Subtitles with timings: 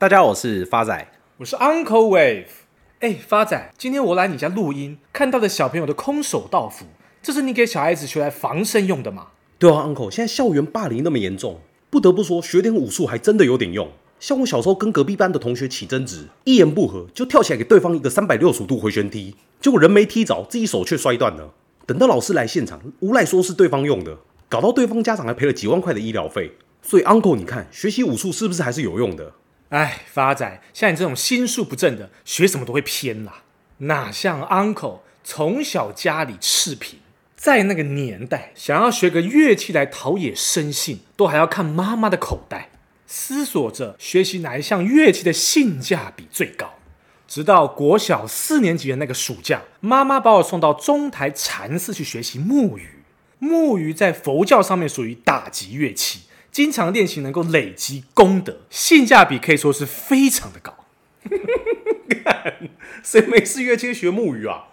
[0.00, 2.44] 大家好，我是发仔，我是 Uncle Wave。
[3.00, 6.86] 哎，发仔，今天我来你家录音，看到的小朋友的空手道服，
[7.20, 9.26] 这是你给小孩子学来防身用的吗？
[9.58, 11.58] 对啊，Uncle，现在校园霸凌那么严重，
[11.90, 13.88] 不得不说学点武术还真的有点用。
[14.20, 21.52] 像我小时候跟隔壁班的同学起争执，一言不合就跳起来给对方一个三百六十度回旋踢，结果人没踢着，自己手却摔断了。
[21.86, 24.18] 等到老师来现场，无赖说是对方用的，
[24.48, 26.52] 搞到对方家长还赔了几万块的医疗费。
[26.82, 29.32] 所以，Uncle，你看学习武术是不是还是有用的？
[29.70, 33.42] 哎，发仔，像你这种心术不正的，学什么都会偏啦。
[33.78, 37.00] 哪像 Uncle 从小家里赤贫，
[37.36, 42.70] 在那个年代，想要学个乐器来陶冶生性，都还要看妈妈的口袋，
[43.06, 46.74] 思索着学习哪一项乐器的性价比最高。
[47.26, 53.04] 直到国小四年级的那个暑假，妈妈把我送到中台禅寺去学习木鱼。
[53.38, 56.22] 木鱼在佛教上面属于打击乐器。
[56.50, 60.74] 经常练习能够累积功德，性价比可以说是非常的高。
[63.02, 64.68] 谁没事乐器学木鱼啊？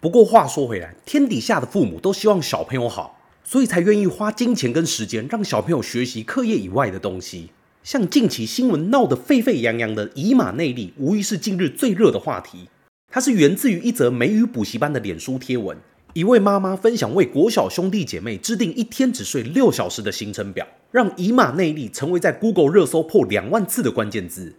[0.00, 7.50] 不过话说回来，天底下的父母都希望小朋友好，所以才愿意花金钱跟时间让小朋友学习课业以外的东西。
[7.82, 12.68] 像近期新闻闹得沸沸扬扬的以马内利，无疑是近日最热的话题。
[13.10, 15.78] 它是源自于一则美语补习班的脸书贴文。
[16.18, 24.56] 一位妈妈分享为国小兄弟姐妹制定一天只睡六小时的行程表，让以马内利成为在 Google 热搜破两万次的关键字。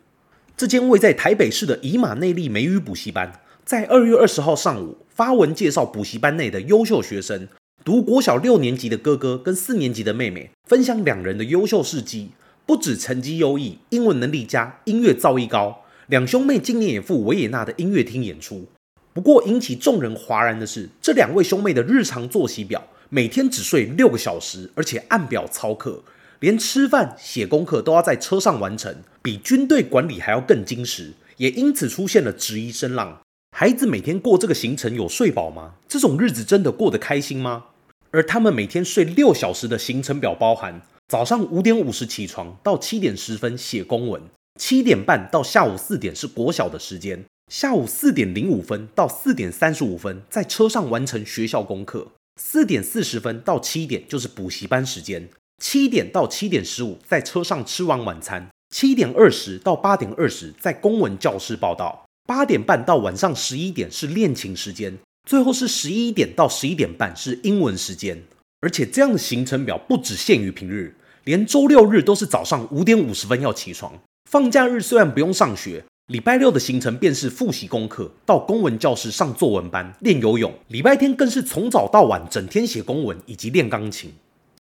[0.56, 7.50] 这间位在台北市的以马内利美语补习班，在二月二十号上午发文介绍补习班内的优秀学生，
[7.84, 12.30] 读国小六年级的哥哥跟四年级的妹妹分享两人的优秀事迹，
[12.66, 15.82] 不止成绩优异，英文能力佳，音乐造诣高。
[16.08, 18.66] 两兄妹今年也赴维也纳的音乐厅演出。
[19.14, 26.04] 不过引起众人哗然的是，这两位兄妹的日常作息表，每天只睡六个小时，而且按表操课，
[26.40, 33.20] 连吃饭、写功课都要在车上完成，比军队管理还要更精实，也因此出现了质疑声浪。
[33.58, 35.74] 孩子每天过这个行程有睡饱吗？
[35.88, 37.66] 这种日子真的过得开心吗？
[38.12, 44.22] 而他们每天睡六小时的行程表包含：早上五点五十起床，到七点十分写公文；
[44.60, 47.26] 七点半到下午四点是国小的时间。
[47.50, 55.24] 下午四点零五分到四点三十五分，在车上完成学校功课；四点四十分到七点就是补习班时间；
[55.58, 64.94] 七点到七点十五在车上吃完晚餐；七点二十到八点二十在公文教室报到；八点半到晚上十一点是练琴时间；
[65.28, 68.22] 最后是十一点到十一点半是英文时间。
[68.62, 74.00] 而且这样的行程表不只限于平日，连周六日都是早上五点五十分要起床。
[74.30, 75.84] 放假日虽然不用上学。
[76.10, 80.52] 礼拜六的行程便是复习功课，到公文教室上作文班练游泳。
[80.70, 84.12] 礼拜天更是从早到晚整天写公文以及练钢琴。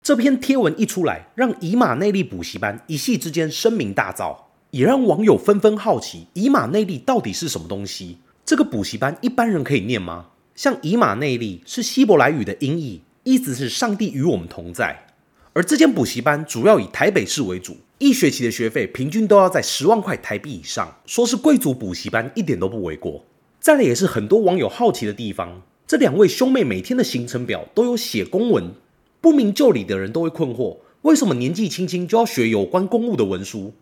[0.03, 4.37] 这篇贴文一出来，让以马内利补习班一夕之间声名大噪，
[4.69, 8.19] 也让网友纷纷好奇以马内利到底是什么东西。
[8.45, 10.27] 这个补习班一般人可以念吗？
[10.53, 15.07] 像以马内利是希伯来语的音译，意思是上帝与我们同在。
[15.53, 17.77] 而这间补习班主要以台北市为主。
[18.03, 23.23] 一学期的学费平均都要在十万块台币以上，说是贵族补习班一点都不为过。
[23.61, 28.73] 再来也是很多网友好奇的地方，这两位兄妹每天的行程表都有写公文，
[29.21, 33.73] 不明就里的人都会困惑，为什么年纪轻轻就要学有关公务的文书？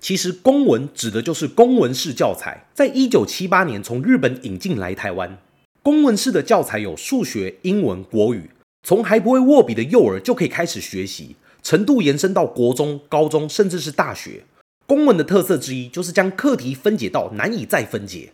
[0.00, 5.38] 其实公文指的就是公文式教材，在一九七八年从日本引进来台湾。
[5.82, 8.50] 公文式的教材有数学、英文、国语，
[8.82, 11.36] 从还不会握笔的幼儿就可以开始学习。
[11.66, 14.44] 程度延伸到国中、高中，甚至是大学。
[14.86, 18.32] 公文的特色之一就是将课题分解到难以再分解，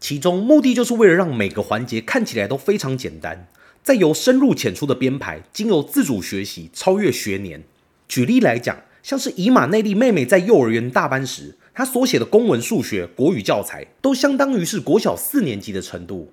[0.00, 3.46] 其中目的就是为了让每个环节看起来都非常简单，
[3.82, 7.62] 再由深入浅出的编排，经由自主学习超越学年。
[8.08, 16.32] 举例来讲，像是以马内利妹妹在幼儿园大班时，她所写的公文、数学、国语教材，都相当于是国小四年级的程度。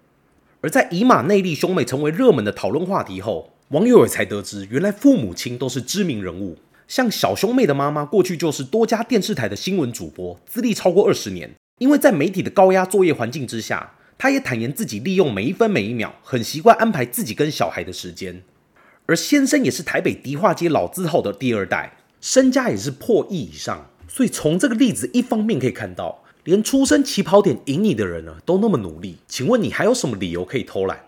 [0.61, 6.57] 而在以马内利兄妹成为热门的讨论话题后，网友也才得知，原来父母亲都是知名人物。
[6.87, 11.53] 像小兄妹的妈妈，过去就是多家电视台的新闻主播，资历超过二十年。
[11.79, 18.41] 因为在媒体的高压作业环境之下，她也坦言自己利用每一分每一秒，很习惯安排自己跟小孩的时间。
[19.05, 23.89] 而先生也是台北迪化街老字号的第二代，身家也是破亿以上。
[24.07, 29.17] 所以从这个例子一方面可以看到，连出生起跑点赢你的人呢，都那么努力。
[29.27, 31.03] 请问你还有什么理由可以偷懒？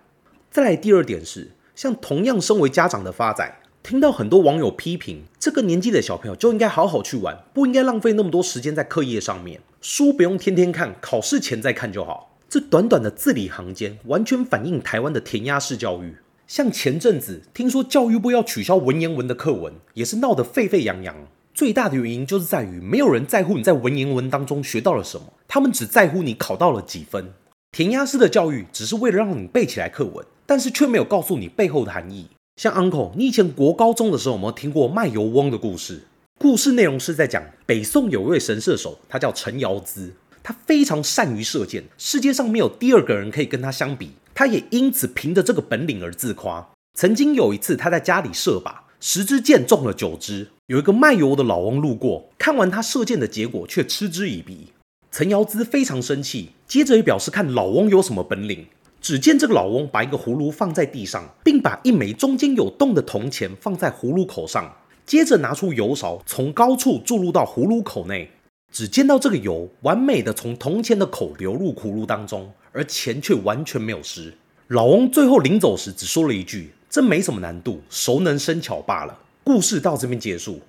[0.51, 1.51] 再来第二点是。
[1.79, 9.61] 像同样身为家长的发仔，听到很多网友批评，这个年纪的小朋友就应该好好去玩，不应该浪费那么多时间在课业上面。
[9.79, 12.35] 书不用天天看，考试前再看就好。
[12.49, 16.17] 这短短的字里行间，完全反映台湾的填鸭式教育。
[16.45, 21.15] 像前阵子听说教育部要取消文言文的课文，也是闹得沸沸扬扬。
[21.53, 27.31] 最大的原因就是在于没有人在乎你在文言文当中学到了什么，他们只在乎你考到了几分。
[27.71, 32.25] 填鸭式的教育只是为了让你背起来课文，但是却没有告诉你背后的含义。
[32.55, 36.01] 像 Uncle，你以前国高中的时候有没有听过卖油翁的故事？
[36.39, 40.09] 故事内容是在讲北宋有一位神射手，他叫陈尧咨，
[40.41, 44.13] 他非常善于射箭，世界上没有第二个人可以跟他相比。
[44.33, 46.67] 他也因此凭着这个本领而自夸。
[46.95, 50.47] 曾经有一次，他在家里射靶，十支箭中了九支。
[50.65, 54.73] 有一个卖油的老翁路过，看完他射箭的结果，却嗤之以鼻。
[55.11, 58.65] 陈尧咨非常生气，接着也表示看老翁有什么本领。
[59.09, 64.71] 只见这个老翁把一个葫芦放在地上，并把一枚中间有洞的铜钱放在葫芦口上，
[65.03, 68.29] 接着拿出油勺，从高处注入到葫芦口内。
[68.71, 74.31] 只见到这个油完美的从铜钱的口流入葫芦当中，而钱却完全没有湿。
[74.67, 80.61] 老翁最后临走时只说了一句：“这没什么难度，熟能生巧罢了。”故事到这边结束。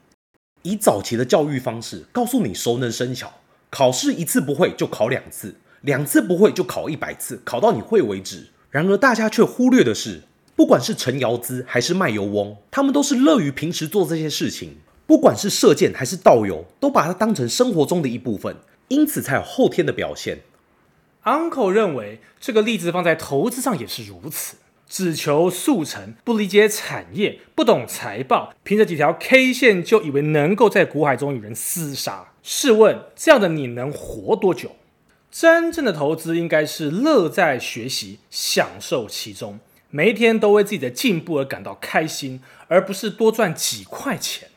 [0.63, 3.31] 以早期的教育方式告诉你熟能生巧，
[3.69, 8.49] 考试一次不会就考两次，两次不会就考一百次，考到你会为止。
[8.71, 10.23] 然而大家却忽略的是，
[10.55, 14.77] 不管是陈尧咨还是卖油翁，他们都是乐于平时做这些事情。
[15.07, 18.55] 不管是射箭还是倒油，都把它当成生活中的一部分，
[18.87, 20.43] 因此才有后天的表现。
[21.25, 24.57] Uncle 认为这个例子放在投资上也是如此，
[24.89, 32.29] 只求速成，不理解产业，不懂财报，凭着几条 K 线就以为能够在股海中与人厮杀。
[32.43, 34.77] 试问这样的你能活多久？
[35.31, 39.61] 真正的投资应该是乐在学习，享受其中，
[39.91, 44.49] 每一天都为自己的进步而感到开心，而不是多赚几块钱。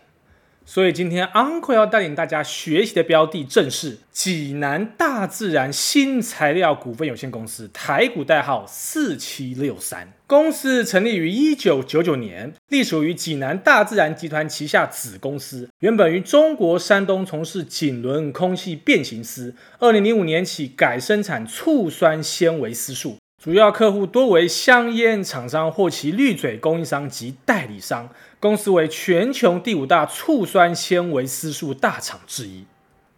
[0.73, 10.11] 所以今天 Uncle 要带领大家学习的标的正是济南大自然新材料股份有限公司，台股代号四七六三。
[10.25, 23.17] 公司成立于一九九九年，隶属于济南大自然集团旗下子公司，原本于中国山东从事锦纶空气变形丝，二零零五年起改生产醋酸纤维丝束。
[23.39, 28.09] 主要客户多为香烟厂商或其滤嘴供应商及代理商。
[28.43, 32.65] 公司为全球第五大醋酸纤维丝素大厂之一。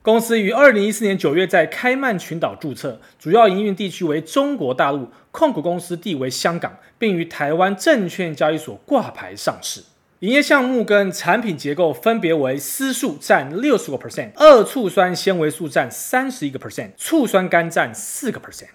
[0.04, 9.82] 公司于二零一四年九月在开曼群岛注册，主要营运地区为中国大陆，控股公司地为香港，并于台湾证券交易所挂牌上市。
[10.20, 18.68] 营业项目跟产品结构分别为丝素占六十个 percent，二醋酸纤维素占三十一个 percent，醋酸酐占四个 percent。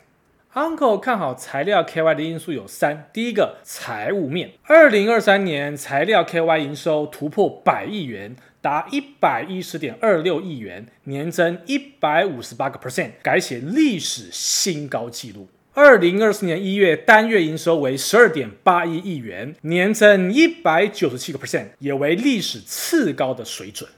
[0.55, 15.49] Uncle 看好材料 KY 的因素有三：第一个，财务面，二零二三年材料 KY 营收突破百亿元，达一百一十点二六亿元，年增一百五十八个 percent，改写历史新高纪录。
[15.73, 23.89] 二零二四年一月单月营收为十二点八一亿元，年增一百九十七个 percent，也为历史次高的水准。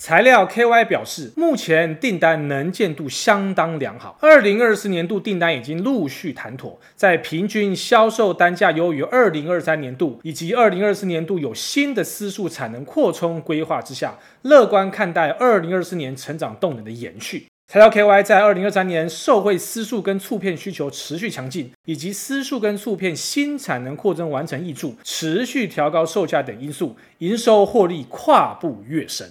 [0.00, 17.46] 材料 KY 表示，目前订单能见度相当良好，二零二四年度订单已经陆续谈妥，在平均销售单价优于二零二三年度以及二零二四年度有新的丝束产能扩充规划之下，乐观看待二零二四年成长动能的延续。
[17.70, 29.28] 材料 KY 在二零二三年受惠丝束跟醋片需求持续强劲，以及丝束跟醋片新产能扩增完成挹注，持续调高售价等因素，营收获利跨步跃升。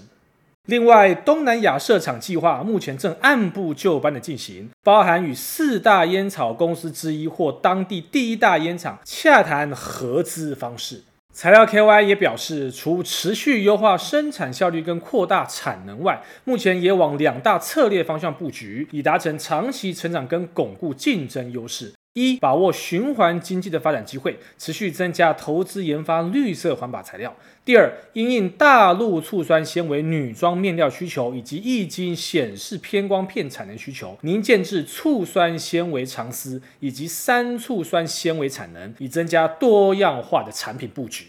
[0.70, 11.02] 另外，东南亚设厂计划目前正按部就班的进行，包含与四大烟草公司之一或当地第一大烟厂洽谈合资方式。
[11.34, 21.92] 材料 KY 也表示，除持续优化生产效率跟扩大产能外，目前也往两大策略方向布局，以达成长期成长跟巩固竞争优势。
[22.14, 27.36] 一、把握循环经济的发展机会，持续增加投资研发绿色环保材料。
[27.64, 41.28] 第二，因应大陆醋酸纤维女装面料需求以及液晶显示偏光片产能需求，您建制醋酸纤维长丝以及三醋酸纤维产能，以增加多样化的产品布局。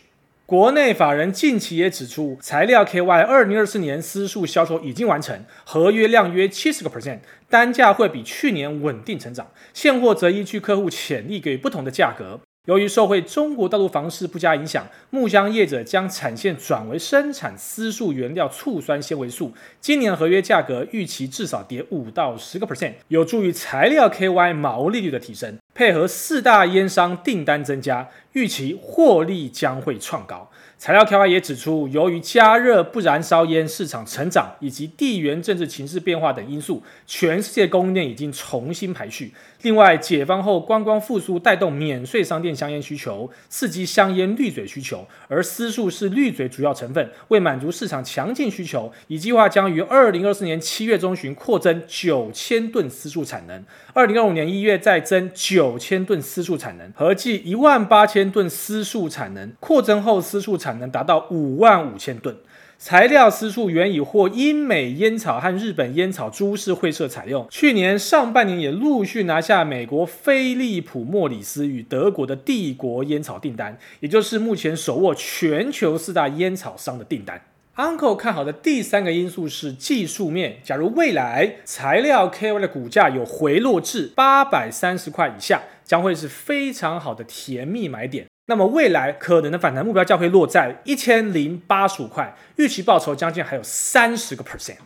[0.50, 12.40] 国内法人近期也指出，材料 KY 二零二四年丝束销售已经完成，合约量约七十个 percent，单价会比去年稳定成长，现货则依据客户潜力给予不同的价格。
[12.66, 19.52] 由于受惠中国大陆房市不佳影响，木浆业者将产线转为生产丝束原料醋酸纤维素。
[19.80, 25.56] 今年合约价格预期至少跌五到十个 percent，有助于材料 KY 毛利率的提升。
[25.74, 30.50] 配合四大烟商订单增加，预期获利将会创高。
[30.78, 39.34] 材料 KY 也指出，由于加热不燃烧烟市场成长以及地缘政治情势变化等因素，全世界供应链已经重新排序。
[39.60, 47.10] 另外，解放后观光复苏带动免税商店香烟需求，刺激香烟滤嘴需求，而丝数是滤嘴主要成分。
[47.28, 59.52] 为满足市场强劲需求，已计划将于二零二四年七月中旬扩增九千吨丝数产能，二零二五年一月再增九千吨丝数产能，合计一万八千吨私数产能。
[59.60, 62.34] 扩增后私数产能达到五万五千吨，
[62.76, 67.46] 材料私处原已获英美烟草和日本烟草株式会社采用。
[67.48, 77.40] 去年上半年也陆续拿下美国菲利普莫里斯与德国的帝国烟草订单，也就是目前手握全球四大烟草商的订单。
[77.80, 88.26] Uncle 看好的第三个因素是技术面，假如未来材料 KY 的股价有回落至八百三十块以下，将会是非常好的甜蜜买点。
[88.48, 94.76] 那么未来可能的反弹目标价会落在一千零八十五块，预期报酬将近还有三十个 percent。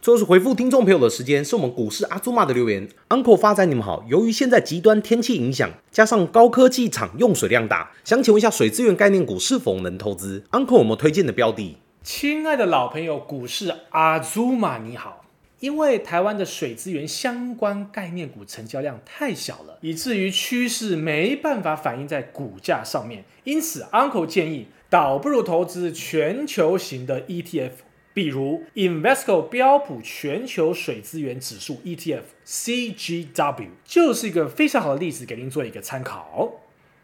[0.00, 2.88] 最后是回复听众朋友的时间，是我们股市阿祖玛的留言。
[3.10, 4.04] Uncle 发财，你们好。
[4.08, 11.76] 由于现在极端天气影响，加上高科技厂用水量大，想请问一下水资源概念股是否能投资？Uncle 有没有推荐的标的？
[12.04, 15.24] 亲爱的老朋友，股市阿祖玛你好。
[15.60, 23.24] 因为台湾的水资源相关概念股成交量太小了，以至于趋势没办法反映在股价上面。
[23.44, 27.70] 因此，Uncle 建议倒不如投资全球型的 ETF，
[28.12, 36.54] 比如 Invesco 标普全球水资源指数 ETF（CGW） 就是一个非常好的例子，给您做一个参考。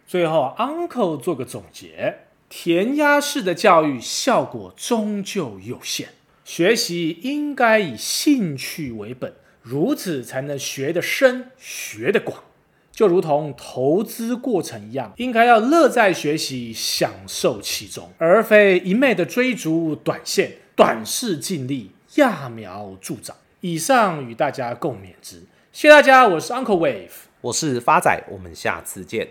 [0.04, 6.10] 最后，Uncle 做个总结：填鸭式的教育效果终究有限。
[6.44, 12.44] 学习应该以兴趣为本，如此才能学得深、学得广。
[12.90, 23.36] 就如同投资过程一样，应该要乐在学习，享受其中，而非一昧的追逐短线、短视尽利、揠苗助长。
[23.60, 25.40] 以上与大家共勉之，
[25.72, 29.26] 谢谢大家，我是 Uncle Wave，我是发仔，我们下次见。